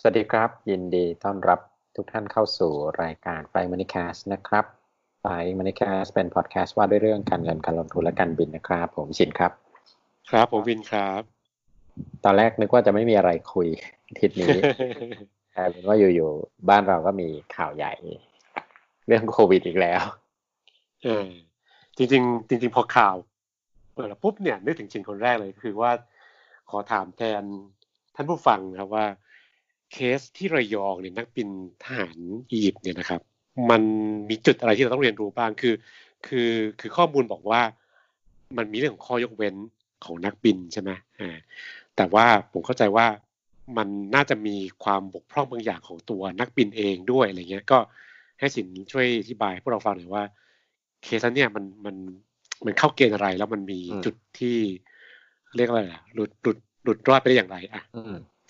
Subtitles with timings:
[0.00, 1.60] สวัสดีครับ ยินดีต้อนรับ
[1.96, 2.72] ทุกท่านเข้าสู่
[3.02, 4.64] รายการไฟมันิคาสนะครับ
[5.20, 5.26] ไฟ
[5.58, 9.52] มันิคาสเป็นพอดแคสต์ว่าด้วยเรื่องการเงินการลงทุนและการบินนะครับ ผมชินครับ
[10.30, 11.22] ครับผมวินครับ
[12.24, 13.68] ตอนแรกนึกว่าจะไม่มีอะไรคุย
[14.20, 14.56] ทิศนี้
[15.52, 17.92] แต่เป็นว่าอยู่ๆบ้านเราก็มีข่าวใหญ่
[19.06, 20.02] เรื่องโควิดอีกแล้ว
[21.04, 21.28] เออ
[21.96, 23.14] จริง ๆ จริง ๆ พอข่าว
[23.94, 25.92] เปิดปุ๊บเนี่ยนึกถึงชินคนแรกเลยคือว่า
[26.70, 27.42] ขอถามแทน
[28.14, 29.06] ท่านผู้ฟังครับว่า
[29.92, 31.48] เคสที่ระยองเนี่ยนักบิน
[31.84, 32.16] ทหาร
[32.52, 33.20] อียิปต์เนี่ยนะครับ
[33.70, 33.82] มัน
[34.28, 35.74] มีจุดอะไรที่เราต้องเรียนรู้บ้างคือ
[36.26, 37.62] คือคือข้อมูลบอกว่า
[38.56, 39.54] มันมีเรื่องของข้อยกเว้น
[40.04, 41.36] ของนักบินใช่ไหมอ่า
[41.96, 43.06] แต่ว่าผมเข้าใจว่า
[43.76, 47.78] มันน่าจะมีความบกพร่องบางอย่างของตัวนักบินเองด้วยอะไรเงี้ย ก็
[48.38, 50.24] ให้สินช่วยอธิบายพวกเราฟังหน่อยว่า
[51.02, 51.96] เคสเนี่ยมันมัน
[52.64, 54.56] มันเข้าเกณฑ์อะไร แล้วมันมีจุดที่
[55.56, 57.82] เรียกอะไรอะหลุดหลุดหลุดรอดไปได้อย่างไรอะ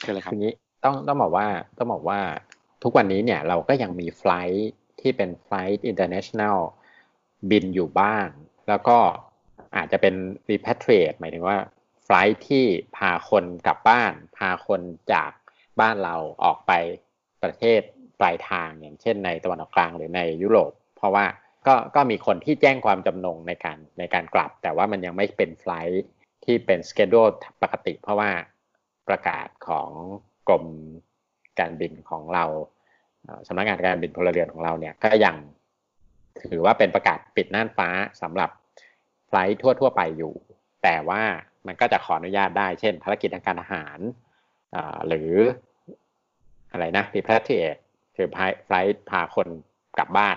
[0.02, 0.52] คืออะไรครับทีนี้
[0.84, 1.46] ต้องต้องบอกว่า
[1.78, 2.20] ต้องบอกว่า
[2.82, 4.66] ทุกวันนี้เนี่ยเราก็ยังมี flight
[5.00, 6.58] ที่เป็น flight international
[7.50, 8.26] บินอยู่บ้าง
[8.68, 8.98] แล้วก็
[9.76, 10.14] อาจจะเป็น
[10.50, 11.58] repatriate หมายถึงว่า
[12.04, 12.64] flight ที่
[12.96, 14.80] พาคนกลับบ้าน พาคน
[15.12, 15.30] จาก
[15.80, 16.72] บ้านเราออกไป
[17.42, 17.80] ประเทศ
[18.20, 21.26] ปลายทางอย่างเช่นในตะวันออกกลางหรือในยุโรป เพราะว่า
[21.66, 26.02] ก็ก็มีคนที่แจ้งความจำนงในการในการกลับ แต่ว่ามันยังไม่เป็นไฟล์
[26.44, 27.22] ที่เป็นสเกดู
[27.62, 28.30] ปกติ เพราะว่า
[29.08, 29.90] ประกาศของ
[30.48, 30.64] กรม
[31.60, 32.44] การบินของเรา
[33.46, 35.36] สำนักงานการบินพลเรือนของเราเนี่ยก็ยัง
[36.40, 37.88] ถือว่าเป็นประกาศปิดน่านฟ้า
[38.22, 38.50] สำหรับ
[39.28, 40.34] ไฟล์ทั่วทั่วไปอยู่
[40.82, 41.22] แต่ว่า
[41.66, 43.98] มันก็จะขออนุญาตได้ เช่น ภารกิจทางการอาหาร
[45.08, 45.32] หรือ
[46.72, 47.80] อะไรนะ repatriate
[48.16, 48.26] คือ
[48.66, 49.48] ไฟล์พาคน
[49.98, 50.36] กลับบ้าน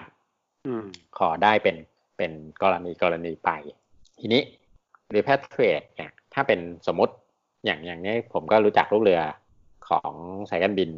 [1.18, 1.76] ขอได้เป็น
[2.18, 2.32] เป็น
[2.62, 3.50] กรณีกรณีไป
[4.20, 4.42] ทีนี้
[5.16, 7.14] repatriate เนี่ย ถ้าเป็นสมมติ
[7.66, 9.22] อย่างอย่างนี้ผมก็รู้จักลูกเรือ
[9.92, 10.14] ของ
[10.50, 10.92] สายการบิน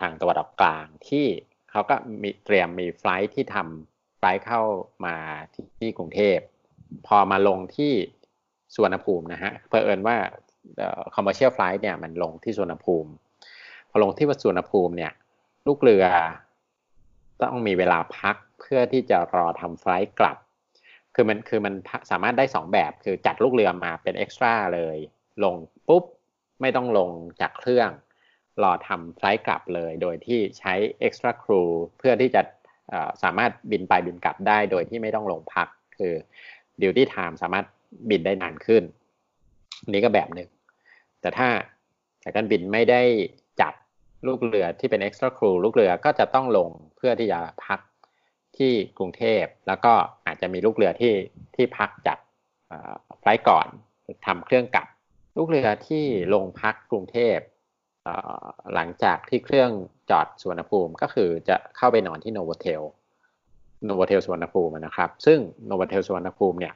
[0.00, 1.26] ทางตะวันออกกลางที่
[1.70, 4.62] เขาก็มีเตรียมมีไฟล์ที่ทำไฟล์เข้า
[5.06, 5.16] มา
[5.52, 6.38] ที่ที่กรุงเทพ
[7.06, 7.92] พอมาลงที่
[8.74, 10.16] สวนภูมินะฮะเพื่อเอินว่า
[11.14, 13.10] commercial flight เนี่ยมันลงที่สวนภูมิ
[13.90, 15.12] พอลงที่สวนภูมิเนี่ย
[15.66, 16.04] ลูกเรือ
[17.42, 20.36] ต้องมีเวลาพักเพื่อที่จะรอทำไฟล์กลับ
[21.14, 21.74] คือมันคือมัน
[22.10, 24.96] สามารถได้สองแบบคือจัดลูกเรือมาเป็นเอ็กซ์ตร้าเลย
[25.44, 25.54] ลง
[25.88, 26.04] ปุ๊บ
[26.60, 27.10] ไม่ต้องลง
[27.40, 27.90] จากเครื่อง
[28.64, 30.74] รอทำไฟล์กลับเลย โดยที่ใช้
[31.06, 32.42] extra crew เพื่อที่จะ
[33.22, 36.14] สามารถบินไปบินกลับได้โดยที่ไม่ต้องลงพัก คือ
[36.82, 37.66] duty time สามารถ
[38.10, 38.82] บินได้นานขึ้น
[39.88, 40.48] นี้ก็แบบหนึ่ง
[41.20, 41.48] แต่ถ้า
[42.22, 43.02] สายการบินไม่ได้
[43.60, 43.74] จัด
[44.26, 47.80] ลูกเรือที่เป็น extra crew ลูกเรือก็จะต้องลงเพื่อที่จะพัก
[48.56, 49.92] ที่กรุงเทพ แล้วก็
[50.26, 51.14] อาจจะมีลูกเรือที่
[51.56, 52.18] ที่พักจัด
[53.20, 53.66] ไฟล์ก่อน
[54.26, 54.86] ทำเครื่องกลับ
[55.36, 56.04] ลูกเรือที่
[56.34, 57.36] ลงพักกรุงเทพ
[58.74, 59.70] หลังจากที่เครื่อง
[60.10, 62.82] จอดสวนภูมิก็คือจะเข้าไปนอนที่โนโวเทล
[63.84, 66.74] Novotel สุวรรณภูมินะครับ ซึ่ง Novotel สุวรรณภูมิเนี่ย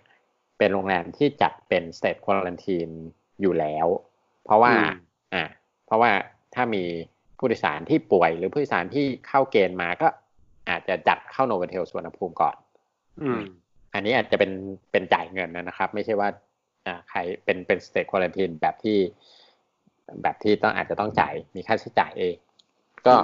[0.58, 2.88] เป็นโรงแรมที่จัดเป็น state quarantine
[3.40, 3.86] อยู่แล้ว
[4.44, 4.72] เพราะว่า
[5.34, 5.44] อ่า
[5.86, 6.10] เพราะว่า
[6.54, 6.84] ถ้ามี
[7.38, 10.08] ผู้โดยสารที่ป่วยหรือผู้โดยสารที่เข้าเกณฑ์มาก็
[10.68, 12.56] อาจจะจัดเข้า Novotel สุวรรณภูมิก่อน
[13.22, 13.42] อืม
[13.94, 14.52] อันนี้อาจจะเป็น
[14.92, 16.28] เป็นจ่ายเงินนะครับ ไม่ใช่ว่า
[16.86, 18.98] อ่าใครเป็นเป็น state quarantine แบบที่
[20.22, 22.36] แบบที่ต้องอาจจะต้องจ่ายมีค่าใช้จ่ายเอง
[23.06, 23.14] ก็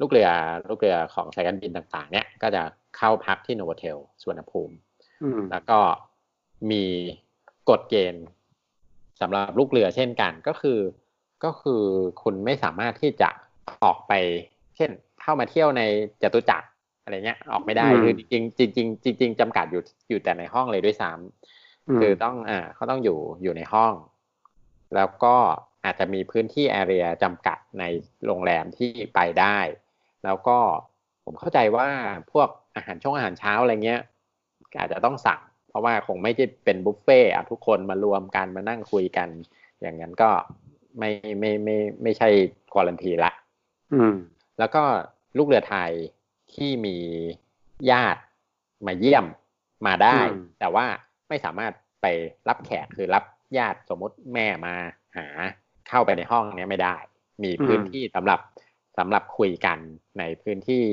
[0.00, 0.28] ลูกเรือ
[0.68, 2.62] ลูกเรือของสายการบินต่างๆ เนี่ยก็จะ
[2.96, 4.74] เข้าพักที่โนวเทลสวนภูมิ
[5.50, 5.78] แล้วก็
[6.70, 6.84] มี
[7.70, 8.24] กฎเกณฑ์
[9.20, 10.78] สำหรับลูกเรือเช่นกันก็คือ
[11.44, 11.82] ก็คือ
[12.22, 13.30] คุณไม่สามารถที่จะ
[13.84, 14.12] ออกไป
[14.76, 14.90] เช่น
[15.22, 15.82] เข้ามาเที่ยวใน
[16.22, 16.68] จตุจักร
[17.02, 23.92] อะไรเงี้ยออกไม่ได้คือจริงจริงจริงจริงจำกัดอยู่อยู่แต่ในห้องเลยด้วยซ้ำคือต้องอ่าเขาต้องอยู่อยู่ในห้อง
[24.94, 25.36] แล้วก็
[25.84, 27.84] อาจจะมีพื้นที่แอเรียจำกัดใน
[28.26, 29.58] โรงแรมที่ไปได้
[30.24, 30.58] แล้วก็
[31.24, 31.88] ผมเข้าใจว่า
[32.32, 34.02] พวกอาหารช่วงอาหารเช้าอะไรเงี้ย
[34.78, 39.28] อาจจะต้องสั่ง เพราะว่าคงไม่ใช่เป็นบุฟเฟ่อะทุกคนมารวมกันมานั่งคุยกัน
[39.80, 40.30] อย่างนั้นก็
[40.98, 41.10] ไม่
[41.40, 42.28] ไม่ไม่ไม่ใช่
[42.72, 43.32] ควอลันทีละ
[43.94, 44.14] อืม
[44.58, 44.82] แล้วก็
[45.38, 45.90] ลูกเรือไทย
[46.54, 46.96] ที่มี
[47.90, 48.20] ญาติ
[48.86, 49.24] มาเยี่ยม
[49.86, 50.18] มาได้
[50.60, 50.86] แต่ว่า
[51.28, 51.72] ไม่สามารถ
[52.02, 52.06] ไป
[52.48, 53.24] รับแขกคือรับ
[53.58, 54.74] ญาติสมมติแม่มา
[55.16, 55.26] หา
[55.88, 56.96] เข้าไปในห้องนี้ไม่ได้
[57.44, 58.40] มีพื้นที่สำหรับ
[58.98, 59.78] สำหรับคุยกัน
[60.18, 60.84] ในพื้นที่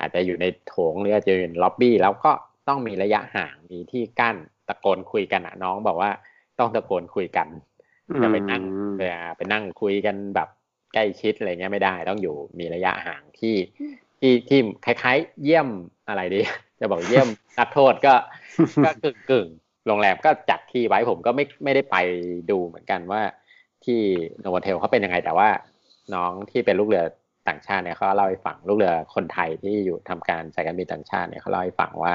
[0.00, 2.32] อาจจะอยู่ในโถงหรืออาจจะอยู่ในล็อบบี้แล้วก็
[2.68, 4.36] ต้องมีระยะห่างมีที่กั้น
[4.68, 6.10] ตะโกนคุยกันอะน้องบอกว่า
[6.58, 7.48] ต้องตะโกนคุยกัน
[8.22, 8.62] จะไปนั่ง
[9.36, 10.48] ไปนั่งคุยกันแบบ
[10.94, 13.56] ใกล้ชิดอะไรเงี้ยไม่ได้ ต้องอยู่มีระยะห่างที่
[14.20, 15.68] ที่ที่คล้ายๆ เยี่ยม
[16.08, 16.40] อะไรดี
[16.80, 17.28] จะบอกเยี่ยม
[17.58, 18.14] นักโทษก็
[18.84, 19.48] ก็กึ่งกึ่ง
[19.86, 21.96] โรงแรมก็จัดที่ไว้ผมก็ไม่ไม่ได้ไป
[22.50, 23.22] ดูเหมือนกันว่า
[23.86, 24.00] ที่
[24.40, 25.48] โนวเทลเขาเป็นยังไง แต่ว่า
[26.14, 27.04] น้องที่เป็นลูกเรือ
[27.48, 32.14] ต่างชาติเนี่ยเขาเล่าให้ฟังลูกเรือคนไทยที่อยู่ทำการสายการบินต่างชาติเนี่ยเขาเล่าให้ฟังว่า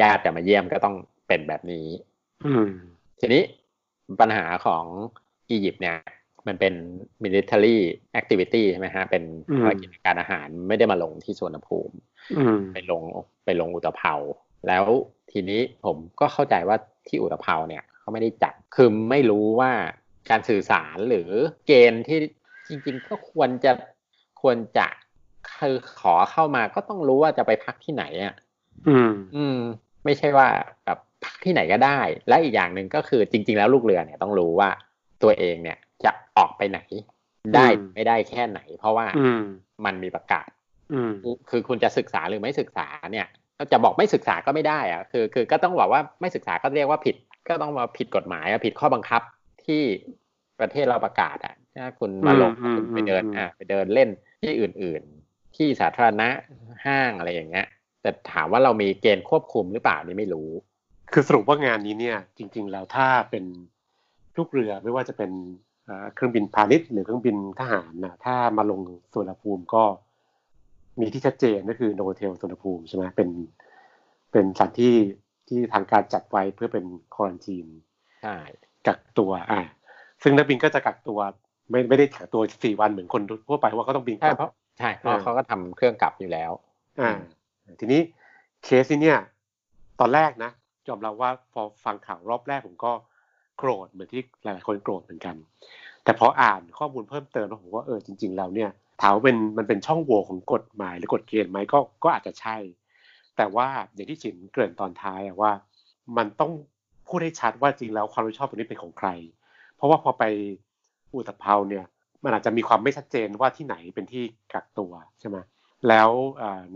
[0.00, 0.96] ญาติจะมาเยี่ยมก็ต้อง
[1.28, 1.86] เป็นแบบนี้
[2.46, 2.68] อืม
[3.20, 3.42] ทีนี้
[4.20, 4.84] ปัญหาของ
[5.50, 5.96] อียิปต์เนี่ย
[6.46, 6.74] มันเป็น
[7.24, 7.76] military
[8.20, 9.22] activity ใช่ไหมฮะ เป็น
[9.58, 11.96] ภารกิจการอาหารไม่ได้มาลงที่สวนภูมิ
[12.38, 13.02] อืมไปลง
[13.44, 14.14] ไปลงอุตภเปา
[14.66, 14.84] แล้ว
[15.32, 16.76] ทีนี้ผมก็เข้าใจว่า
[17.08, 19.72] ที่อุตภเปาเนี่ยเขาไม่ได้จัดคือไม่รู้ว่า
[20.30, 21.30] การสื่อสารหรือ
[21.66, 22.18] เกณฑ์ที่
[22.68, 23.72] จริง ๆ ก็ควรจะ
[24.42, 24.86] ควรจะ
[25.58, 28.34] คือขอเข้ามาก็ต้องรู้ว่าจะไปพักที่ไหนอะ
[28.88, 29.58] อืม อืม
[30.04, 30.48] ไม่ใช่ว่า
[30.84, 34.70] แบบพักที่ไหนก็ได้ และอีกอย่างหนึ่งก็คือจริง ๆ แล้วลูกเรือเนี่ยต้องรู้ว่า
[35.22, 36.80] ตัวเองเนี่ยจะออกไปไหน
[37.54, 39.42] ได้อืมไม่ได้แค่ไหน เพราะว่าอืม
[39.84, 40.48] มันมีประกาศ
[40.92, 41.12] อืม
[41.50, 43.26] คือคุณจะศึกษาหรือไม่ศึกษาเนี่ย
[43.72, 47.16] จะบอกไม่ศึกษาก็ไม่ได้อะคือ คือก็ต้องบอกว่าไม่ศึกษาก็เรียกว่าผิด
[47.48, 49.22] ก็ต้องมาผิดกฎหมายอะผิดข้อบังคับ
[49.66, 49.82] ที่
[50.60, 54.08] ประเทศเราประกาศอะถ้าคุณมาลงอืมคุณไปเดินอืมอะไปเดินเล่น
[54.42, 56.28] ที่อื่น ๆ ที่สาธารณะ
[56.86, 57.66] ห้างอะไรอย่างเงี้ย
[58.02, 60.50] แต่ถามว่าเรามีเกณฑ์ควบคุมหรือเปล่านี่ไม่รู้
[61.12, 63.44] คือสรุปว่างานนี้เนี่ย จริง ๆ แล้วถ้าเป็น
[64.36, 65.30] ลูกเรือไม่ว่าจะเป็น
[65.84, 68.80] เอ่อเครื่องบินพาณิชย์หรือเครื่องบินทหารนะถ้ามาลง
[69.12, 69.84] สวนภูมิก็
[71.00, 73.28] มีที่ชัดเจนก็คือโนเทลสวนภูมิใช่ไหมเป็น
[74.32, 74.94] เป็นสถานที่
[75.48, 77.66] ที่ทางการจัดไว้เพื่อเป็นควอนตีน
[78.22, 78.36] ใช่
[78.86, 79.60] กักตัวอ่า
[80.22, 81.18] ซึ่งนักบินก็จะกักตัว
[81.70, 86.52] ไม่ไม่ได้กักตัวสี่วันเหมือนคนทั่วไปว่าเขาต้องบินกใช่ลับเพราะใช่เพราะอ่าเขาก็ทำเครื่องกลับอยู่แล้ว
[87.00, 87.12] อ่า
[87.80, 88.00] ทีนี้
[88.64, 89.18] เคสนี้เนี่ย
[90.00, 90.50] ตอนแรกนะ
[90.88, 92.92] ยอมรับว่าพอฟังข่าวรอบแรกผมก็
[93.58, 95.36] โกรธเหมือนที่หลาย ๆ คนโกรธเหมือนกัน
[96.04, 98.70] แต่พออ่านข้อมูลเพิ่มเติมแล้วผมว่าเออจริง ๆ แล้วเนี่ย
[99.00, 102.56] ถามว่าเป็นมันเป็นช่องโหว่ของกฎหมายหรือกฎเกณฑ์ไหมก็ก็อาจจะใช่
[103.36, 105.52] แต่ว่าอย่างที่ฉินเกริ่นตอนท้ายอะว่า
[106.16, 106.52] มันต้อง
[107.08, 109.08] พูดให้ชัดว่าจริงแล้วความรับผิดชอบตรงนี้เป็นของใคร
[109.76, 110.24] เพราะว่าพอไป
[111.14, 111.84] อุตภเปาเนี่ย
[112.24, 115.36] มันอาจจะมีความไม่ชัดเจนว่าที่ไหนเป็นที่กักตัวใช่ไหม
[115.88, 116.10] แล้ว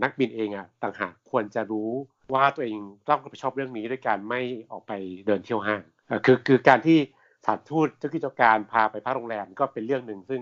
[0.03, 1.89] นักบินเองอะต่างหากควรจะรู้
[2.33, 2.77] ว่าตัวเอง
[3.07, 4.91] ต้องรับผิดชอบเรื่องนี้ด้วยการไม่ออกไป
[5.25, 5.81] เดินเที่ยวห้าง
[6.25, 6.97] คือคือการที่
[7.43, 10.41] สถานทูตเจ้าที่เจ้าการพาไปพักโรงแรมก็เป็นเรื่องหนึ่งซึ่ง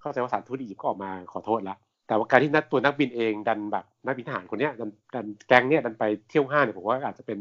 [0.00, 7.38] เข้าใจว่าสถานทูตอียิปต์ก็ออกมาขอโทษแล้วแต่ว่าการที่นักตัวนักบินเองดันแบบนักบินทหารคนเนี้ยดันดันแก๊งเนี้ยดันไปเที่ยวห้างเนี่ยผมว่าอาจจะเป็น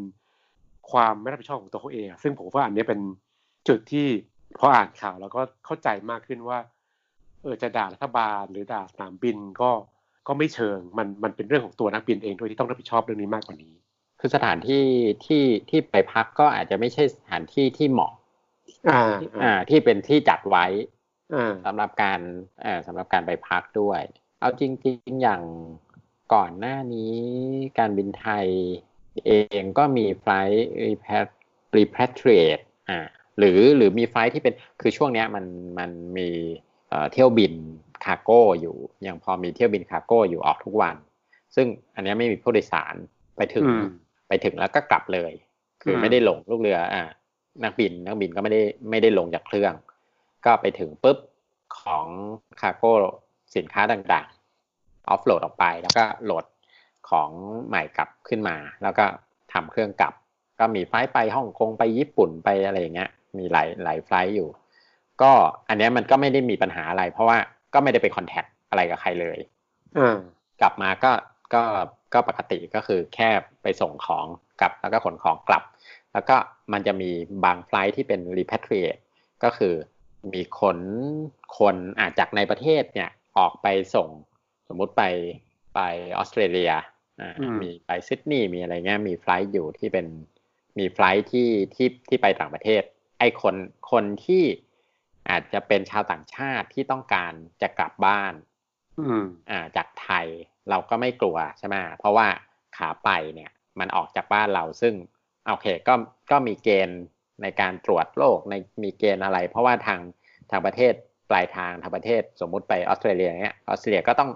[0.91, 2.99] ความไม่รับผิดชอบของตัวเขาเองซึ่งผมว่าอันนี้เป็น
[3.67, 4.07] จุดที่
[4.59, 6.59] พออ่านข่าวแล้วก็เข้าใจมากขึ้นว่า
[7.41, 9.71] เออจะด่ารัฐบาลหรือด่าสนามบินก็
[10.27, 13.73] ก็ไม่เชิงมันมันเป็นเรื่องของตัวนักบินเองด้วยที่ต้องรับผิดชอบเรื่องนี้มากกว่านี้
[14.19, 14.83] คือสถานที่
[15.25, 18.11] ที่ที่ไปพักก็อาจจะไม่ใช่สถานที่ที่เหมาะ
[18.89, 19.13] อ่า
[19.43, 20.65] อ่า ที่เป็นที่จัดไว้
[21.35, 22.19] อ่าสำหรับการ
[22.61, 24.01] เอ่อสำหรับการไปพักด้วย
[24.39, 25.41] เอาจริง ๆ อย่าง
[26.33, 27.15] ก่อนหน้านี้
[27.79, 28.47] การบินไทย
[29.25, 30.65] เองก็มีไฟล์
[31.75, 32.99] repatriate อ่า
[33.39, 35.45] หรือหรือมีไฟล์ที่เป็นคือช่วงเนี้ยมัน
[35.79, 36.29] มันมี
[36.89, 37.53] เอ่อเที่ยวบิน
[38.05, 38.75] คาร์โก้อยู่
[39.07, 40.95] ยังพอมีเที่ยวบินคาร์โก้อยู่ออกทุกวัน
[41.55, 42.95] ซึ่งอันเนี้ยไม่มีผู้โดยสาร
[43.37, 43.85] ไปถึงอืม
[44.27, 45.31] ไปถึงแล้วก็กลับเลย
[45.81, 47.03] คืออมไม่ได้ลงลูกเรืออ่า
[47.63, 49.73] นักบินนักบินก็ไม่ได้ไม่ได้ลงจากเครื่อง
[50.45, 51.17] ก็ไปถึงปุ๊บ
[51.79, 52.05] ของ
[52.61, 52.91] คาร์โก้
[53.55, 56.45] สินค้าต่างๆออฟโหลดออกไปแล้วก็โหลด
[57.09, 57.29] ของ
[57.67, 59.05] ใหม่กลับขึ้นมา แล้วก็
[59.53, 60.13] ทำเครื่องกลับ
[60.59, 64.49] ก็มีไฟล์ไปฮ่องกงไปญี่ปุ่นไปอะไรอย่างเงี้ย มีหลายหลายไฟล์อยู่
[65.21, 65.31] ก็
[65.69, 67.37] อันเนี้ยมันก็ไม่ได้มีปัญหาอะไร เพราะว่า
[67.73, 69.39] ก็ไม่ได้ไปคอนแทคอะไรกับใครเลย
[69.97, 70.17] อ่า
[70.61, 71.11] กลับมาก็
[71.53, 71.63] ก็
[72.13, 73.29] ก็ปกติก็คือแค่
[73.63, 74.25] ไปส่งของ
[74.61, 75.63] กลับแล้วก็ขนของกลับ
[76.13, 76.35] แล้วก็
[76.73, 77.11] มันจะมี
[77.45, 79.01] บางไฟลท์ที่เป็น repatriate
[79.43, 79.73] ก็คือ
[80.33, 80.79] มีขน
[81.57, 84.07] คนอาจจากในประเทศเนี่ยออกไปส่ง
[84.67, 85.03] สมมุติไป
[85.75, 85.79] ไป
[86.17, 86.71] ออสเตรเลีย
[87.21, 90.05] อ่าอืมมีไปซิดนีย์มีอะไรเงี้ยมี flight อยู่ที่เป็น
[90.79, 93.55] มี flight ที่ที่ที่ไปต่างประเทศไอ้คน
[93.91, 94.43] คนที่
[95.29, 98.33] อาจจะเป็นชาวต่างชาติที่ต้องการจะกลับบ้าน
[98.99, 100.27] อืมอ่าจากไทย
[100.69, 102.27] เราก็ไม่กลัวใช่ไหมเพราะว่า
[102.77, 104.93] ขาไปเนี่ยมันออกจากบ้านเราซึ่ง
[105.47, 105.93] โอเคก็
[106.31, 107.01] ก็มีเกณฑ์
[107.41, 108.53] ในการตรวจโรคใน
[108.83, 109.99] มีเกณฑ์อะไร เพราะว่าทาง
[110.51, 110.93] ทางประเทศ
[111.29, 114.31] ปลายทางทางประเทศสมมุติไปออสเตรเลียเนี้ยออสเตรเลียก็ต้อง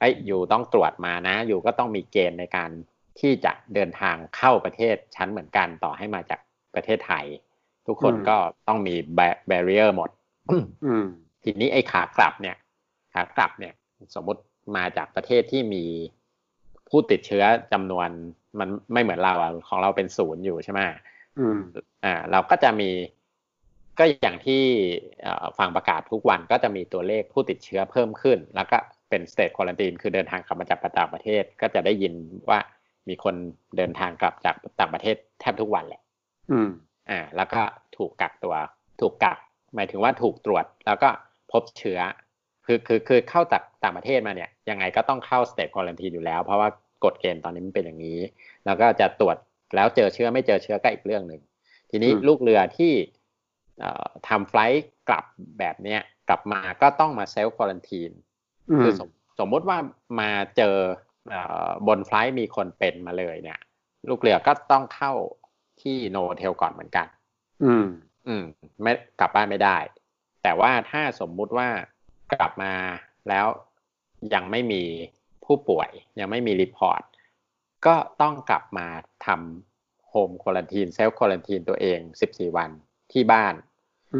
[0.00, 2.70] ไอ้ยอยู่ต้องตรวจมานะ อยู่ก็ต้องมีเกณฑ์ในการ
[3.20, 6.40] ที่จะเดินทางเข้าประเทศชั้นเหมือนกันต่อให้มาจาก
[6.74, 7.26] ประเทศไทย
[7.86, 8.36] ทุกคนอืมก็
[8.68, 8.94] ต้องมี
[9.48, 10.10] แบเรียร์หมด
[10.86, 11.06] อืม
[11.42, 12.56] ทีนี้ไอ้ขากลับเนี่ย
[13.14, 13.74] ขากลับเนี่ย
[14.14, 14.40] สมมุติ
[14.76, 15.84] มาจากประเทศที่มี
[16.88, 18.08] ผู้ติดเชื้อจำนวน
[18.58, 20.80] มันไม่เหมือนเราอะของเราเป็นศูนย์อยู่ใช่ไหม
[21.38, 21.58] อืม
[22.04, 22.90] อ่า เราก็จะมี
[23.98, 24.62] ก็อย่างที่
[25.22, 28.78] เอ่อฟังประกาศทุกวันก็จะมีตัวเลขผู้ติดเชื้อเพิ่มขึ้น แล้วก็
[29.08, 32.14] เป็นสเต e ควอลันตีนคือเดินทางกลับมาจากต่างประเทศ ก็จะได้ยิน
[32.50, 32.58] ว่า
[33.08, 33.34] มีคน
[33.76, 36.00] เดินทางกลับจากต่างประเทศแทบทุกวันแหละ
[36.50, 36.68] อืม
[37.10, 37.62] อ่าแล้วก็
[37.96, 38.54] ถูกกักตัว
[39.00, 39.38] ถูกกัก
[39.74, 41.08] หมายถึงว่าถูกตรวจ แล้วก็
[41.52, 42.00] พบเชื้อ
[42.66, 46.68] คือคือคือเข้าจากต่างประเทศมาเนี่ยยังไงก็ต้องเข้า state quarantine อยู่แล้ว เพราะว่า
[47.04, 48.20] กฎเกณฑ์ตอนนี้มันเป็นอย่างนี้
[48.66, 49.36] แล้วก็จะตรวจ
[49.76, 51.40] แล้วเจอเชื้อไม่เจอเชื้อก็อีกเรื่องหนึ่ง
[51.90, 52.92] ทีนี้ลูกเรือที่
[54.28, 55.24] ทำ flight กลับ
[55.58, 58.10] แบบเนี้ยกลับมาก็ต้องมา self quarantine
[58.80, 59.08] คือสม
[59.40, 59.78] สมมติว่า
[60.20, 60.76] มาเจอ
[61.88, 63.60] บน flight มีคนเป็นมาเลยเนี่ย
[64.08, 65.12] ลูกเรือก็ต้องเข้า
[65.82, 67.06] ที่ Novotel ก่อนเหมือนกัน
[67.64, 67.86] อืม
[68.26, 68.44] อืม
[68.82, 69.78] ไม่กลับบ้านไม่ได้
[70.42, 71.68] แต่ว่าถ้าสมมุติว่า
[72.32, 72.72] กลับมา
[73.28, 73.46] แล้ว
[74.34, 74.82] ยังไม่มี
[75.44, 75.90] ผู้ป่วย
[76.20, 77.02] ยังไม่มี report
[77.86, 78.86] ก็ต้องกลับมา
[79.26, 82.70] ทำ home quarantine self quarantine ตัวเอง 14 วัน
[83.12, 83.54] ที่บ้าน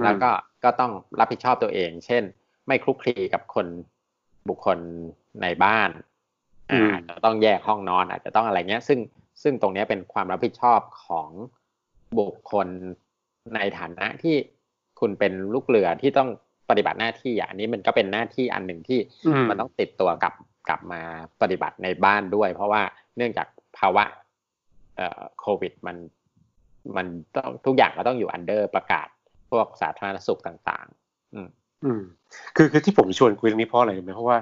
[0.04, 0.30] แล้วก็
[0.64, 2.22] ก็ต้องรับผิดชอบตัวเอง เช่น
[2.66, 3.66] ไม่คลุกคลีกับคน
[4.48, 4.78] บุคคล
[5.42, 5.90] ในบ้าน
[6.92, 8.98] อาจจะต้องแยกห้องนอนอาจจะต้องอะไรเงี้ย ซึ่ง
[9.42, 11.30] ซึ่งตรงนี้เป็นความรับผิดชอบของ
[12.18, 12.68] บุคคล
[13.54, 14.36] ในฐานะที่
[15.00, 16.28] คุณเป็นลูกเรือที่ต้อง
[16.70, 19.00] ปฏิบัติหน้าที่อันนี้มันก็เป็นหน้าที่อันหนึ่งที่
[19.50, 20.32] มันต้องติดตัวกับ
[20.68, 21.02] กลับมา
[21.42, 22.82] ปฏิบัติในบ้านด้วย เพราะว่า
[23.16, 24.04] เนื่องจากภาวะ
[24.96, 25.96] เอ่อโควิดมัน
[26.96, 29.08] มันต้องทุกอย่างก็ต้องอยู่อันเดอร์ประกาศ
[29.50, 31.48] พวกสาธารณสุขต่างๆ อืม
[31.84, 32.02] อืม
[32.56, 34.38] คือคือที่ผมชวนคุยเรื่องนี้เพราะอะไรรู้ไหมเพราะว่า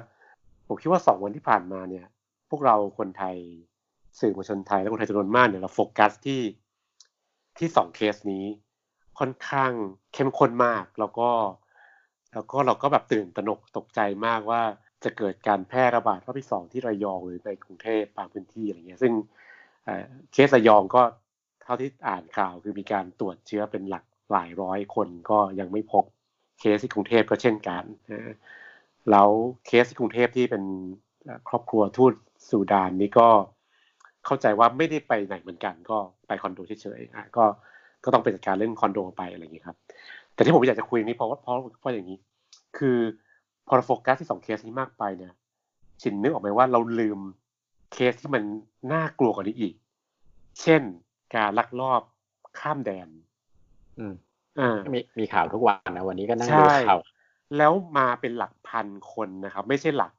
[0.67, 2.07] ผมคิดว่าสองวันที่ผ่านมาเนี่ย
[2.51, 3.37] พวกเราคนไทย
[4.21, 6.43] สื่อมวลชนไทยและคนไทยจำนวนมากเนี่ยเราโฟกัสที่
[7.59, 8.45] ที่สองเคสนี้
[9.19, 9.73] ค่อนข้าง
[10.15, 11.31] เข้มข้นมาก แล้วก็
[12.33, 14.63] แล้วก็เราก็แบบตื่นตระหนกตกใจมากว่า
[15.05, 19.13] จะเกิดการแพร่ระบาดรอบที่สองที่ระยองหรือในกรุงเทพบางพื้นที่อะไรเงี้ยซึ่ง
[20.33, 21.03] เคสระยองก็
[21.63, 26.05] เท่าที่อ่านข่าวคือมีการตรวจเชื้อเป็นหลักหลายร้อยคนก็ยังไม่พบ
[26.61, 27.85] เคสที่กรุงเทพก็เช่นกัน
[29.11, 29.31] แล้ว
[29.67, 30.65] เคสที่กรุงเทพที่เป็น
[31.49, 32.15] ครอบครัวทูต
[32.51, 33.29] สูดานนี้ก็
[34.27, 37.45] เข้าใจว่าไม่ได้ไปไหนเหมือนกัน ก็ไปคอนโดเฉยๆอะก็
[38.05, 39.77] ก็ต้องไปจัดการเรื่องคอนโดไปอะไรอย่างนี้ครับ
[40.35, 42.19] แต่ที่ผมอยากจะคุยนี้เพราะว่าเพราะเพราะอย่างนี้
[42.79, 42.99] คือ
[43.67, 45.33] พอเราโฟกัสที่สองเคสนี้มากไปเนี่ย
[46.03, 47.19] จินนึกออกไหมว่าเราลืม
[47.93, 48.43] เคสที่มัน
[48.93, 49.75] น่ากลัวกว่านี้อีก
[50.63, 50.83] เช่น
[51.37, 52.03] การลักลอบ
[52.61, 53.09] ข้ามแดน
[53.99, 54.15] อืม
[54.61, 57.01] อ่ามีมีข่าวทุกวันนะวันนี้ก็นั่งดูข่าว
[57.59, 60.13] แล้วมาเป็นหลักพันคนนะครับ ไม่ใช่หลัก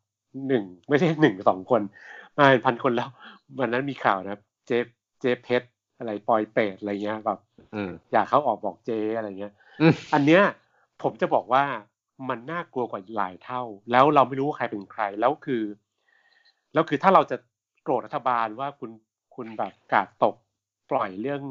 [0.48, 1.82] หนึ่งไม่ใช่หนึ่งสองคน
[2.38, 3.10] มาเป็นพันคนแล้ว
[3.60, 4.72] วันนั้นมีข่าวนะเจ
[5.22, 7.40] เจเพชรอะไรปอยเปดอะไรเงี้ยแบบ
[8.12, 9.54] อยากเขาออกบอกเจอะไรเงี้ย
[10.14, 10.44] อันเนี้ย
[11.02, 11.64] ผมจะบอกว่า
[12.30, 13.62] มันน่ากลัวกว่าหลายเท่า
[13.92, 15.64] แล้วเราไม่รู้ว่าใครเป็นใครแล้วคือ
[16.74, 17.38] แล้วคือถ้าเราจะ
[17.84, 18.92] โกรธรัฐบาลว่าคุณ
[19.36, 20.36] คุณแบบกาดตก
[20.92, 21.42] ปล่อยเรื่อง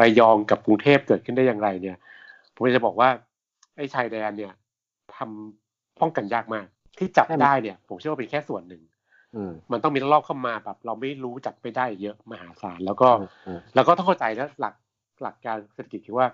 [0.00, 1.96] ระยองกับกรุงเทพเกิดขึ้นได้อย่างไร เนี่ย
[2.54, 3.08] ผมจะบอกว่า
[3.76, 4.52] ไอ้ชายแดนเนี่ย
[5.16, 6.66] ทำป้องกันยากมาก
[6.98, 8.82] ที่จับได้เนี่ย ผมเชื่อว่าเป็นแค่ส่วนหนึ่ง
[9.72, 13.08] มันต้องมีรอบเข้ามาแบบ เราไม่รู้จับไม่ได้เยอะมหาศาลแล้วก็
[13.74, 14.74] แล้วก็ต้องเข้าใจนะหลัก
[15.22, 16.26] หลักการเศรษฐกิจคือว่า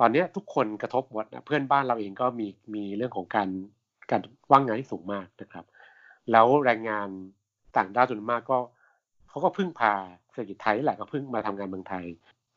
[0.00, 3.48] ตอนนี้ทุกคนกระทบหมดนะเพื่อนบ้านเราเองก็มีมีเรื่องของการ
[4.10, 4.20] การ
[4.50, 5.64] ว่างงานที่สูงมากนะครับ
[6.32, 7.08] แล้วแรงงาน
[7.76, 8.58] ต่างด้าวจำนวนมากก็
[9.28, 9.92] เขาก็พึ่งพา
[10.32, 12.04] เศรษฐกิจไทยแหละก็พึ่งมาทำงานเมืองไทย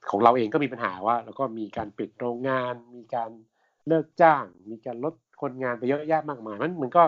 [0.10, 3.30] ของเราเองก็มีปัญหาว่า แล้วก็มีการปิดโรงงาน มีการ
[3.88, 7.03] เลิกจ้าง มีการลดคนงานไปเยอะแยะมากมายมันมันก็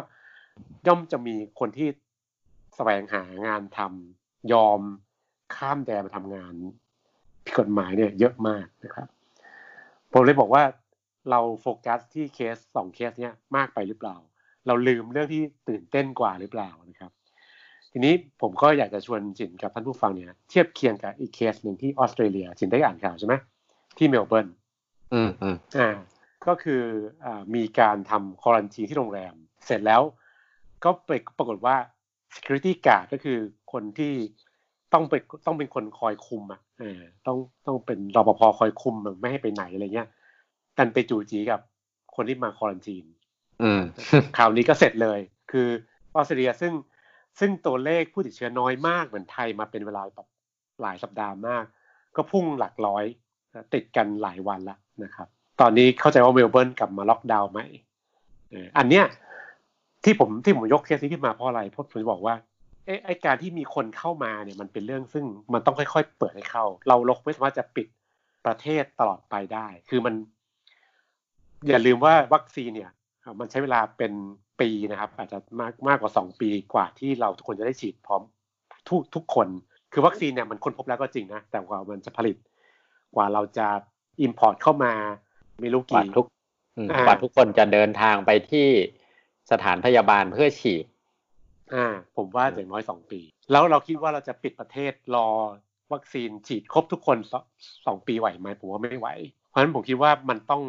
[0.88, 1.88] ย่อมจะมีคนที่
[2.76, 4.80] แสวงหางานทำยอม
[5.56, 6.54] ข้ามแดนมาทำงาน
[7.46, 9.08] ผิดกฎหมายเนี่ยเยอะมากนะครับ
[10.12, 10.64] ผมเลยบอกว่า
[11.30, 14.16] เราโฟกัสที่เคสสองเคสเนี้ยมากไปหรือเปล่า
[14.68, 17.12] เราลืมเรื่องที่ตื่นเต้นกว่าหรือเปล่านะครับ
[17.92, 23.34] ทีนี้ผมก็อยากจะชวนจินกับท่านผู้ฟังเนี่ยเทียบเคียงกับอีกเคสหนึ่งที่ออสเตรเลียจินได้อ่านข่าวใช่ไหม
[23.98, 24.48] ที่เมลเบิร์น
[25.14, 25.90] อืมอืมอ่า
[26.48, 26.82] ก็คือ
[27.26, 29.34] อ่ามีการทำ quarantine ที่โรงแรม
[29.66, 30.02] เสร็จแล้ว
[30.84, 31.76] ก็ไปปรากฏว่า
[32.36, 33.38] security guard ก็คือ
[33.72, 34.14] คนที่
[34.94, 40.10] ต้องเป็นต้องเป็นคนคอยคุมอะเออต้องต้องเป็นรปภคอยคุมไม่ให้ไปไหนอะไรเงี้ย
[40.78, 41.60] กันไปจู๋จี๋กับ
[42.16, 43.06] คนที่มา quarantine
[44.38, 45.20] ข่าวนี้ก็เสร็จเลย
[45.52, 45.68] คือ
[46.16, 46.74] ออสเตรเลียซึ่ง
[47.40, 50.28] ซึ่งตัวเลขผู้ติดเชื้อน้อยมากเหมือนไทยมาเป็นเวลาแบบ
[50.82, 51.64] หลายสัปดาห์มาก
[52.16, 53.04] ก็พุ่งหลักร้อย
[53.74, 55.28] ติดกันหลายวันแล้วนะครับ
[55.62, 57.66] ตอนนี้เข้าใจว่าเมลเบิร์นกลับมาล็อกดาวน์ใหม่
[58.78, 59.06] อันเนี้ย
[60.06, 62.36] ที่ผมที่ผมยกเคสนี้ขึ้นมาเพราะอะไรเพราะผมบอกว่า
[62.86, 67.88] ไอ้ไอ้การที่มีคนเข้ามาเนี่ยมันเป็นเรื่องซึ่งมันต้องค่อยๆ เปิดให้เข้า เราล็อกไม่สามารถจะปิด
[68.46, 70.14] ประเทศตลอดไปได้ คือมัน
[71.68, 72.92] อย่าลืมว่าวัคซีนเนี่ย
[73.40, 74.14] มันใช้เวลาเป็น
[74.62, 78.22] ปีนะครับ อาจจะมากมากกว่าสองปีกว่าที่เราทุกคนจะได้ฉีดพร้อม
[78.90, 79.48] ทุกทุกคน
[79.94, 82.38] คือวัคซีนเนี่ยมันค้นพบแล้วก็จริงนะ แต่กว่ามันจะผลิต
[83.16, 83.68] กว่าเราจะ
[84.22, 84.94] import เข้ามา
[85.60, 86.26] ไม่รู้กี่ทุก
[87.06, 88.68] กว่าทุกคนจะเดินทางไปที่
[89.52, 90.86] สถานพยาบาลเพื่อฉีด
[91.74, 91.86] อ่า
[92.18, 93.20] ผมว่าอย่างน้อยสองปี
[93.52, 95.28] แล้วเราคิดว่าเราจะปิดประเทศรอ
[95.94, 97.18] วัคซีนฉีดครบทุกคน
[97.86, 99.08] สองปีไหวไหมผมว่าไม่ไหว
[99.48, 100.64] เพราะฉะนั้นผมคิดว่ามันต้อง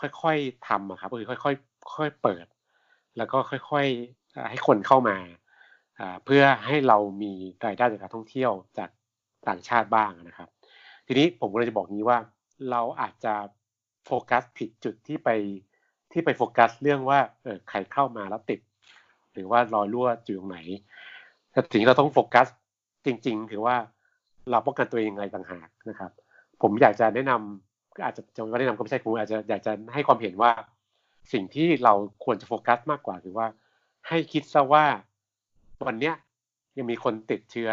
[0.00, 2.46] ค่อยๆทำอะครับคือค่อยๆค่อยเปิด
[3.16, 5.16] แล้วก็ค่อยๆให้คนเข้ามา
[6.24, 7.32] เพื่อให้เรามี
[7.66, 8.90] รายได้จากการท่องเที่ยวจาก
[9.48, 10.48] ต่างชาติบ้างนะครับ
[11.06, 12.18] ทีนี้ผมก็เลยจะบอกนี้ว่า
[12.70, 13.34] เราอาจจะ
[14.04, 15.28] โฟกัสผิดจุดที่ไป
[16.12, 18.60] ที่ไปโฟกัสเรื่องว่าเออใครเข้ามาแล้วติด
[19.32, 20.58] หรือว่ารอยรั่วอยู่ตรงไหน
[21.52, 22.46] แต่สิ่งที่เราต้องโฟกัส
[23.06, 23.76] จริง ๆ คือว่า
[24.50, 26.10] เราป้องกันตัวเองยังไงต่างหากนะครับ
[26.62, 30.50] ผมอยากจะแนะนำก็อาจจะจะไม่แนะนำก็ไม่ใช่ผมอาจจะอยากจะให้ความเห็นว่า
[31.32, 33.46] สิ่งที่เราควรจะโฟกัสมากกว่าคือว่า
[34.08, 34.84] ให้คิดซะว่า
[35.86, 36.14] วันเนี้ย
[36.78, 37.70] ยังมีคนติดเชื้อ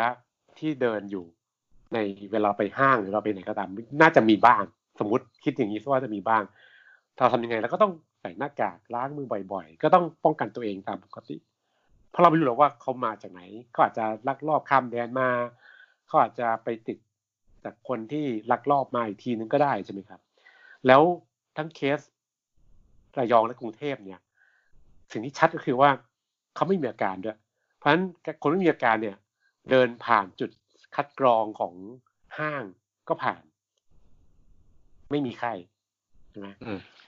[0.59, 1.25] ที่เดินอยู่
[1.93, 1.97] ใน
[2.31, 3.69] เวลาไปห้างหรือเราไปไหนก็ตาม
[4.01, 4.63] น่าจะมีบ้าง
[4.99, 6.43] สมมติคิดอย่างนี้ซะว่าจะมีบ้าง
[7.17, 7.91] เราทำยังไงเราก็ต้อง
[8.25, 11.37] ส่หน้ากากล้างมือบ่อยๆ ก็ต้องป้องกันตัวเองตามปกติ
[12.09, 13.41] เพราะเราไม่รู้หรอกว่าเขามาจากไหน
[13.71, 15.29] เขาอาจจะลักลอบข้ามแดนมา
[16.07, 16.97] เขาอาจจะไปติด
[17.63, 20.21] จากคนที่ลักลอบมาอีกทีนึงก็ได้ใช่ไหมครับ
[20.87, 21.01] แล้ว
[21.57, 21.99] ทั้งเคส
[23.17, 24.19] ระยองและกรุงเทพเนี่ย
[25.11, 25.89] สิ่งที่ชัดก็คือว่า
[26.55, 27.37] เขาไม่มีอาการด้วย
[27.77, 28.03] เพราะฉะนั้น
[28.41, 29.17] คนไม่มีอาการเนี่ย
[29.69, 30.51] เดินผ่านจุด
[30.95, 31.73] คัดกรองของ
[32.37, 32.63] ห้าง
[33.07, 33.41] ก็ผ่าน
[35.11, 35.74] ไม่มีไข้ใช่
[36.39, 36.47] ไหม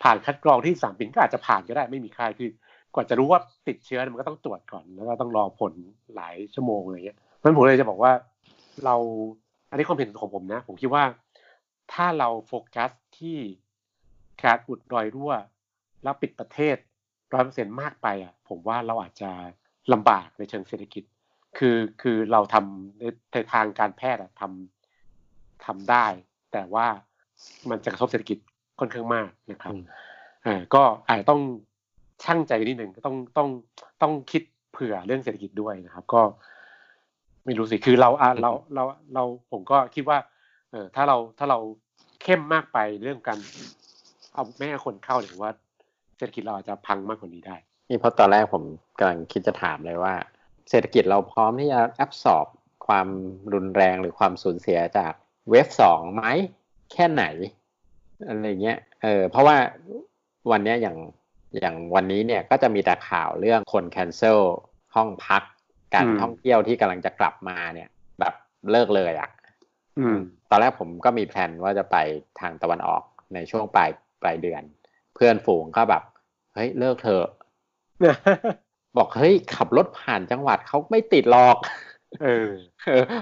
[0.03, 2.49] ผ่านคัดกรองที่สามปินก็อาจจะผ่านก็ได้ไม่มีไข้คือ
[2.93, 5.73] กว่าจะรู้ว่าติดเชื้อมันก็ต้องตรวจก่อนแล้วก็ต้องรอผล
[6.15, 8.11] หลายชั่วโมงอะไรเงี้ยเพราะฉะนั้นผมเลยจะบอกว่า
[8.85, 8.95] เรา
[9.69, 11.03] อันนี้ความเห็นของผมนะ ผมคิดว่า
[11.93, 13.37] ถ้าเราโฟกัสที่
[14.43, 15.33] การอุดรอยรั่ว
[16.03, 16.77] แล้วปิดประเทศ
[17.33, 19.31] ร้อยเปอร์เซ็นมากไปอะผมว่าเราอาจจะ
[19.93, 21.03] ลำบากในเชิงเศรษฐกิจ
[21.57, 26.05] คือคือเราทำในทางการแพทย์ทำทำได้
[26.53, 26.87] แต่ว่า
[27.69, 28.37] มันจะกระทบเศรษฐกิจ
[28.79, 29.73] ค่อนข้างมากนะครับ
[30.45, 31.41] อ่าก็อาจจะต้อง
[32.23, 33.47] ช่างใจนิดหนึ่งต้องต้อง
[34.01, 36.21] ต้องคิดเผื่อเรื่องเศรษฐกิจด้วยนะครับ ก็
[37.45, 40.17] ไม่รู้สิคือเราอะเราเราเราผมก็คิดว่า
[40.71, 41.59] เออถ้าเราถ้าเรา
[42.21, 43.39] เข้มมากไปเรื่องการ
[44.33, 45.49] เอาแม่คนเข้าหรือว่า
[46.17, 47.55] เศรษฐกิจเราอาจจะพังมากกว่านี้ได้
[47.89, 48.63] นี่เพราะตอนแรกผม
[48.99, 50.13] กำลังคิดจะถามเลยว่า
[50.69, 52.45] เศรษฐกิจเราพร้อมที่จะแอบสอบ
[52.87, 53.07] ความ
[53.53, 55.13] รุนแรงหรือความสูญเสียจาก
[55.49, 56.23] เวฟสองไหม
[56.91, 57.23] แค่ไหน
[58.25, 59.57] อะไรเงี้ย เออ เพราะว่า
[60.51, 60.97] วันนี้อย่าง
[61.59, 64.39] อย่างวันนี้เนี่ยก็จะมีแต่ข่าวเรื่องคนแคนเซิล
[64.95, 65.43] ห้องพัก
[65.95, 68.33] การท่องเที่ยวที่กำลังจะกลับมาเนี่ย แบบ
[68.71, 69.29] เลิกเลยอะ่ะ
[70.49, 71.97] ตอนแรกผมก็มีแผนว่าจะไป
[72.39, 73.03] ทางตะวันออก
[73.33, 73.89] ในช่วงปลาย
[74.21, 74.63] ปลายเดือน
[75.15, 76.03] เพื่อนฝูงก็แบบ
[76.53, 77.25] เฮ้ยเลิกเถอะ
[78.97, 81.57] บอกเฮ้ยขับรถผ่านจังหวัดเขาไม่ติดหรอก
[82.21, 82.47] เออ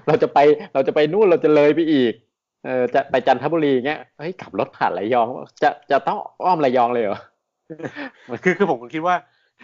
[0.08, 0.40] เราจะไป
[0.74, 2.14] เราจะไปนู่นเราจะเลยไปอีก
[2.66, 5.28] เออจะไปจันทบุรีเงี้ยเฮ้ยขับรถผ่านระยอง
[5.64, 7.20] จะจะต้องอ้อมระยองเลยเหรอ
[8.44, 9.16] คือคือผมคิดว่า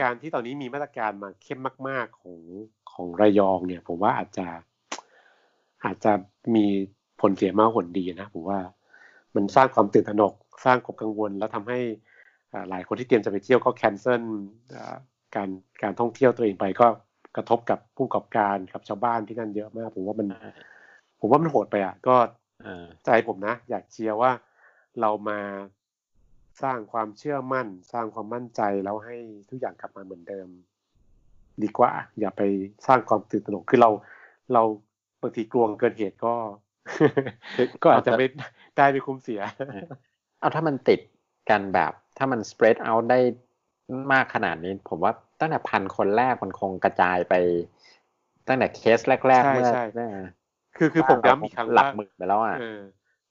[0.02, 2.40] การที่ตอนนี้มีมาตรการมาเข้มมาก ๆของ
[2.92, 4.48] ของระยองเนี่ย ผมว่าอาจจะ
[5.86, 6.12] อาจจะ
[6.56, 6.66] มี
[7.22, 8.60] ผลเสียมากผลดีนะผมว่า
[9.36, 10.34] มันสร้างความตื่นตระหนก
[10.66, 11.80] สร้างความกังวล แล้วทำให้
[12.70, 14.24] หลายคนที่เตรียมจะไปเที่ยวก็แคนเซิล
[15.36, 15.50] การ
[15.82, 16.88] การท่องเที่ยวตัวเองไปก็
[17.36, 20.28] กระทบกับผู้ประกอบการกับชาวบ้านที่นั่นเยอะมาก ผมว่ามัน
[21.20, 22.16] ผมว่ามันโหดไปอะ ก็
[23.06, 24.32] ใจผมนะ อยากเชียร์ว่า
[25.02, 25.39] เรามา
[26.63, 29.15] สร้างความเชื่อมั่น สร้างความมั่นใจแล้วให้
[29.50, 30.47] ทุกอย่างกลับมาเหมือนเดิม
[31.63, 32.41] ดีกว่า อย่าไป
[32.88, 33.89] สร้างความตื่นตระหนกคือเรา
[34.54, 34.63] เรา
[35.21, 36.34] บางทีกลัวเกินเหตุก็
[37.84, 38.26] ก็อาจจะไม่
[38.78, 39.41] ได้ไม่คุ้มเสีย
[40.39, 41.00] เอาถ้ามันติด
[41.50, 43.19] กันแบบ ถ้ามัน spread out ได้
[44.12, 47.34] มากขนาดนี้ ผมว่าตั้งแต่พันคนแรกมันคงกระจายไป
[48.47, 49.71] ตั้งแต่เคสแรกๆเมื่อ
[50.77, 52.57] คือคือผมย้ำอีกครั้งว่าหลักหมื่นไปแล้วอะ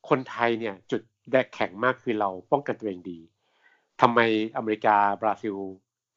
[0.09, 3.19] คนไทยเนี่ย จุดแข็งแข็งมากคือเราป้องกันตัวเองดี
[4.01, 4.21] ทำไม
[4.57, 5.57] อเมริกาบราซิล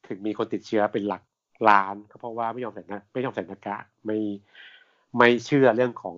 [0.07, 1.23] ถึงมีคนติดเชื้อเป็นหลัก
[1.69, 4.19] ล้านก็เพราะว่าไม่ยอมใส่หน้าไม่ยอมใส่หน้ากากไม่
[5.17, 6.17] ไม่เชื่อเรื่องของ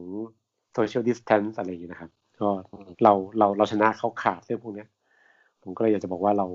[0.73, 2.49] social distance อะไรอย่างนี้นะครับ ก็
[3.03, 4.85] เราเราเราชนะเขาขาดเรื่องพวกนี้
[5.63, 6.47] ผมก็เลยอยากจะบอกว่าเรา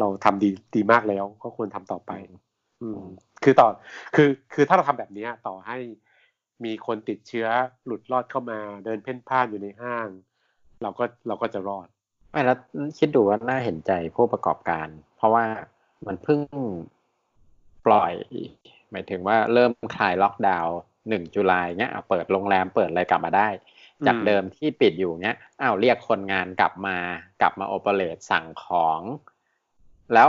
[0.00, 2.12] เราทำดีดีมากแล้ว ก็ควรทำต่อไป
[2.82, 3.00] อืม
[3.44, 3.68] คือต่อ
[4.14, 5.76] คือคือถ้าเราทำแบบนี้ต่อให้
[6.64, 7.48] มีคนติดเชื้อ
[7.86, 10.08] หลุดรอดเข้ามาเดินเพ่นพ่านอยู่ในห้าง
[10.82, 11.88] เราก็เราก็จะรอด
[12.30, 12.58] ไม่แล้ว
[12.98, 15.44] คิดดูว่าน่าเห็นใจผู้ประกอบการ เพราะว่า
[16.06, 16.40] มันเพิ่ง
[17.86, 18.12] ปล่อย
[18.90, 20.76] หมายถึงว่าเริ่มคลายล็อกดาวน์
[21.08, 23.48] หนึ่งจุลายเนี้ยเปิดโรงแรมเปิดอะไรกลับมาได้
[24.06, 26.96] จากเดิมที่ปิดอยู่เนี้ยอ้าวเรียกคนงานกลับมา
[27.40, 29.00] กลับมาโอเปเรตสั่งของ
[30.14, 30.28] แล้ว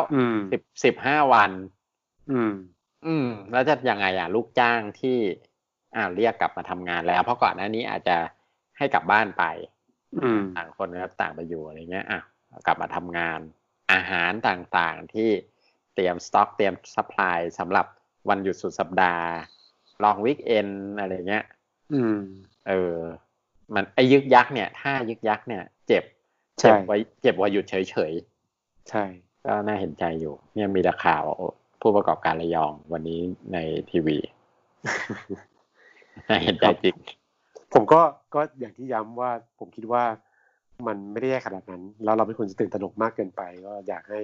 [0.51, 1.51] สิบสิบห้าวัน
[2.31, 2.53] อืม
[3.05, 5.17] อืม แล้วจะยังไงอะ ลูกจ้างที่
[5.95, 8.17] อ้าวเรียกกลับมาทำงานแล้ว เพราะก่อนหน้านี้อาจจะ
[8.77, 9.43] ให้กลับบ้านไป
[10.57, 12.21] ต่างคนก็ต่างไปอยู่อะไรเงี้ยอะ
[12.67, 13.39] กลับมาทำงาน
[13.93, 15.29] อาหารต่างๆที่
[15.95, 17.85] เตรียมสต็อกเตรียม supply สำหรับ
[18.29, 19.25] วันหยุดสุดสัปดาห์
[20.03, 21.45] long weekend อะไรเงี้ย
[21.93, 22.19] อืม
[22.67, 22.95] เออ
[23.73, 26.03] มันไอ้ยึกยักเนี่ย ถ้ายึกยักเนี่ย เจ็บ
[26.59, 29.03] เจ็บไว้เจ็บว่าหยุดเฉยๆใช่
[29.45, 31.23] ก็น่าเห็นใจอยู่ เนี่ยมีราข่าว
[31.81, 33.19] ผู้ประกอบการระยองวันนี้
[33.53, 33.57] ใน
[33.91, 34.17] ทีวี
[36.43, 36.95] เห็นใจจริง
[37.73, 38.01] ผมก็
[38.35, 40.03] ก็อย่างที่ย้ำว่าผมคิดว่า
[40.87, 44.21] มันไม่ได้แย่ขนาดนั้น แล้วเราไม่ควรจะตื่นตระหนกมากเกินไป ก็อยากให้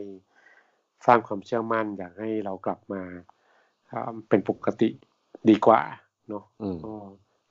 [1.07, 3.01] สร้างความเชื่อมั่น อยากให้เรากลับมา
[4.29, 4.89] เป็นปกติ
[5.49, 5.81] ดีกว่า
[6.29, 6.43] เนาะ
[6.85, 6.93] ก็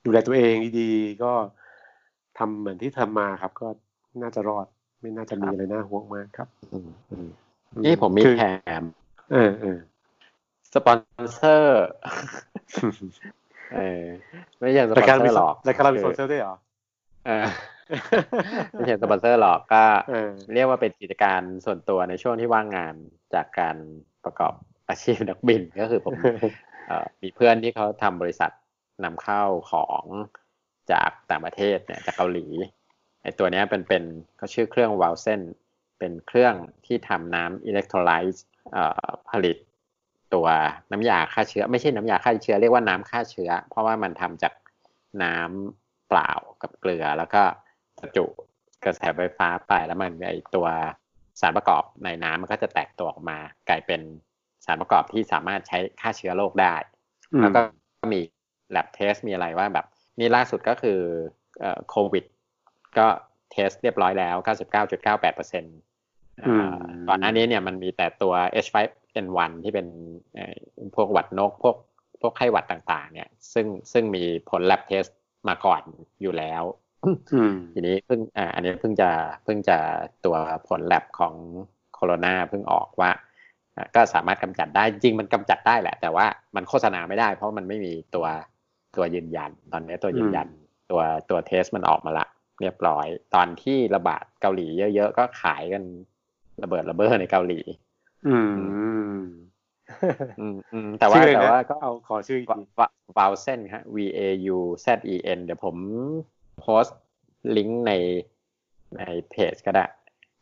[0.05, 1.31] ดูแลตัวเองดีๆ ก็
[2.37, 3.67] ทำเหมือนที่ทำมาครับ ก็
[4.21, 4.67] น่าจะรอด
[5.01, 6.47] ไม่น่าจะมีอะไรน่าห่วงมากครับ
[7.85, 8.43] นี่ผมมีแถ
[8.81, 8.83] ม
[9.31, 9.79] เออเออ
[10.73, 10.97] สปอน
[11.33, 11.87] เซอร์
[13.75, 14.03] เออ
[14.59, 16.55] ไม่ใช่สปอนเซอร์หรอกรายการเรามีสปอนเซอร์ด้วยเหรอ
[18.71, 19.83] ไม่ใช่สปอนเซอร์หรอกก็
[20.53, 22.95] เรียกว่าเป็นกิจการส่วนตัวในช่วงที่ว่างงาน
[23.33, 23.75] จากการ
[24.23, 24.53] ประกอบ
[24.89, 26.13] อาชีพนักบินก็คือผม
[27.21, 28.51] มีเพื่อนที่เขาทำบริษัท
[29.03, 30.03] นำเข้าของ
[30.91, 32.45] จากต่างประเทศเนี่ยจากเกาหลี
[33.23, 34.03] ไอตัวนี้เป็นเป็น
[34.39, 35.41] ก็ชื่อเครื่องวาลเซน
[35.99, 36.55] เป็นเครื่อง
[36.85, 38.45] ที่ทำน้ำอิเล็กโทรไลซ์
[39.29, 39.57] ผลิต
[40.33, 40.47] ตัว
[40.91, 44.53] น้ำยาฆ่าเชื้อ ไม่ใช่น้ำยาฆ่าเชื้อเรียกว่าน้ำฆ่าเชื้อ เพราะว่ามันทำจาก
[45.23, 47.41] น้ำเปล่ากับเกลือ แล้วก็
[47.99, 48.25] ประจุ
[48.85, 50.67] กระแสไฟฟ้าไปแล้วมันไอตัว
[51.41, 53.37] สารประกอบในน้ำมันก็จะแตกตัวออกมา
[53.69, 54.01] กลายเป็น
[54.65, 56.75] สารประกอบที่สามารถใช้ฆ่าเชื้อโรคได้
[57.41, 57.61] แล้วก็
[58.13, 58.21] มี
[58.75, 59.85] lab test มีอะไรว่าแบบ
[60.19, 60.99] นี่ล่าสุดก็คือ
[61.89, 62.25] โควิด
[62.97, 63.07] ก็
[63.51, 64.35] เทสเรียบร้อยแล้ว
[65.11, 68.33] 99.98%ก่อนหน้านี้เนี่ยมันมีแต่ตัว
[69.15, 69.87] H5N1 ที่เป็น
[70.95, 71.75] พวกหวัดนกพวก
[72.21, 75.11] พวกไข้หวัดต่าง ๆ เนี่ย ซึ่งซึ่งมีผล lab test
[75.47, 75.81] มาก่อน
[76.21, 76.63] อยู่แล้ว
[77.73, 79.09] ทีนี้เพิ่งอ่าอันนี้เพิ่งจะ
[79.43, 79.77] เพิ่งจะ
[80.25, 80.35] ตัว
[80.67, 81.33] ผลแลบของ
[81.95, 83.11] โคโรนาเพิ่งออกว่า
[83.95, 88.25] ก็สามารถกำจัดได้จริงมันกำจัดได้แหละ แต่ว่ามันโฆษณาไม่ได้ เพราะมันไม่มีตัว
[88.95, 90.47] ตัวยืนยัน ตอนนี้ตัวยืนยัน
[90.91, 92.27] ตัวตัวเทสมันออกมาละ
[92.61, 95.83] เรียบร้อย ตอนที่ระบาดเกาหลีเยอะๆก็ขายกัน
[96.63, 97.59] ระเบิดระเบ้อในเกาหลี
[98.27, 98.55] อืม
[100.39, 102.39] อืมแต่ว่าแต่ว่าก็เอาขอชื่อ
[103.17, 104.21] วาลเซนฮะ V A
[104.55, 105.75] U Z E N เดี๋ยวผม
[106.59, 106.97] โพสต์
[107.57, 107.93] ลิงก์ใน
[108.97, 109.85] ในเพจก็ได้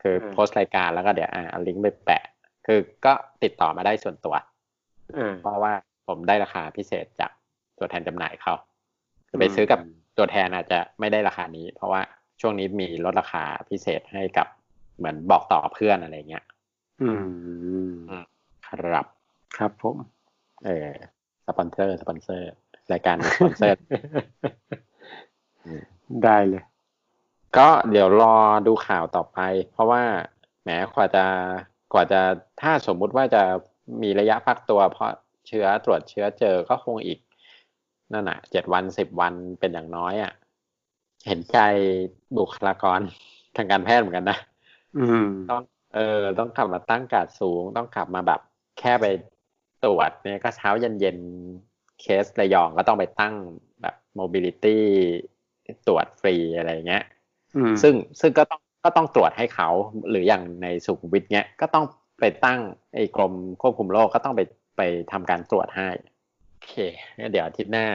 [0.02, 2.24] คือโพสต์รายการแล้วก็เดี๋ยวอ่าลิงก์ไปแปะ
[2.66, 4.36] คือก็ติดต่อมาได้ส่วนตัว
[5.42, 5.74] เพราะว่า
[6.08, 7.32] ผมได้ราคาพิเศษจาก
[7.80, 8.54] ตัวแทนจำหน่ายเขา
[9.28, 9.80] คือไปซื้อกับ
[10.18, 12.02] ตัวแทนอาจจะไม่ได้ราคานี้ เพราะว่า
[12.42, 14.48] ช่วงนี้มีลดราคาพิเศษให้กับ
[14.98, 16.44] เหมือนบอกต่อเพื่อนอะไรเงี้ย
[17.02, 17.10] อื
[17.92, 17.94] ม
[18.68, 19.06] ครับ
[19.58, 19.96] ครับผม
[20.66, 20.90] เออ
[21.48, 22.50] สปอนเซอร์สปอนเซอร์
[22.92, 23.78] รายการสปอนเซอร์
[26.24, 26.64] ได้เลย
[27.58, 28.36] ก็เดี๋ยวรอ
[28.68, 29.40] ดูข่าวต่อไป
[29.72, 30.04] เพราะว่า
[30.62, 31.26] แหมกว่าจะ
[31.94, 32.22] กว่าจะ
[32.62, 33.44] ถ้าสมมุติว่าจะ
[34.02, 35.12] มีระยะพักตัวเพราะ
[35.48, 37.20] เชื้อตรวจเชื้อเจอก็คงอีก
[38.14, 40.34] นั่นน่ะเจ็ดวันสิบวันเป็นอย่างน้อยอะ่ะ
[41.28, 41.58] เห็นใจ
[42.38, 43.00] บุคลากร
[43.56, 44.38] ทางการแพทย์เหมือนกันนะ
[45.50, 45.62] ต้อง
[45.96, 48.42] เออ ต้องกลับมาตั้งการ์ดสูง ต้องกลับมาแบบ
[48.80, 49.06] แค่ไป
[49.86, 51.18] ตรวจเนี่ยก็เช้าเย็นเย็น
[52.02, 53.36] เคสระยองก็ต้องไปตั้ง
[53.82, 54.86] แบบ mobility
[55.88, 57.04] ตรวจฟรีอะไรเงี้ย
[57.82, 59.70] ซึ่งซึ่งก็ต้องก็ต้องตรวจให้เขา
[60.10, 61.86] หรืออย่างในสุขุมวิทเนี้ยก็ต้อง
[62.20, 62.60] ไปตั้ง
[62.96, 64.42] ไอ้กรมควบคุมโรคก็ต้องไป
[64.78, 65.90] ไปทำการตรวจให้
[66.50, 66.74] โอเค
[67.32, 67.88] เดี๋ยวอาทิตย์หน้า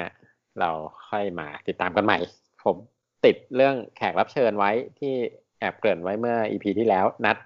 [0.60, 0.70] เรา
[1.08, 2.18] ค่อยมาติดตามกันใหม่
[2.64, 2.76] ผม
[3.24, 5.14] ติดเรื่องแขกรับเชิญไว้ที่
[5.58, 7.36] แอบเกริ่นไว้เมื่อ EP ที่แล้วนัด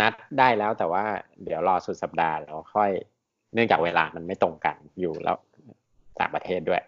[0.00, 1.04] นัดได้แล้วแต่ว่า
[1.44, 2.90] เดี๋ยวรอสุดสัปดาห์เราค่อย
[3.54, 5.36] เนื่องจากเวลามันไม่ตรงกันอยู่แล้ว
[6.20, 6.82] ต่างประเทศด้วย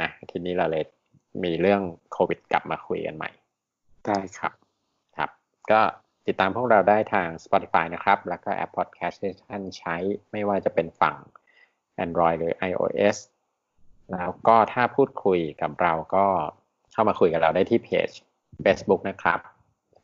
[0.00, 0.84] นะทีนี้เราเลย
[1.44, 3.30] มีเรื่องโควิดกลับมาคุยกันใหม่
[4.06, 4.52] ได้ครับ
[5.16, 5.30] ครับ
[5.70, 5.80] ก็
[6.26, 9.96] ติดตามพวกเราได้ทาง Spotify นะครับ แล้วก็แอป Podcast ที่ท่านใช้
[10.32, 11.16] ไม่ว่าจะเป็นฝั่ง
[12.04, 13.16] Android หรือ iOS
[14.12, 16.26] แล้วก็ถ้าพูดคุยกับเราก็
[16.92, 18.08] เข้ามาคุยกับเราได้ที่เพจ
[18.64, 19.40] Facebook นะครับ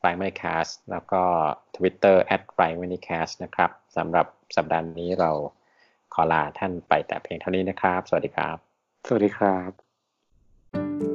[0.01, 1.23] f i m e r c a s t แล้วก็
[1.75, 5.31] Twitter at f i m e r c a s t นะครับสำหรับสัปดาห์นี้เรา
[6.13, 8.57] ขอลาท่านไปแต่เพียงเท่านี้นะครับ สวัสดีครับ
[9.07, 11.12] สวัสดีครับ